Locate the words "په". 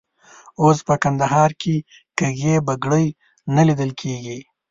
0.87-0.95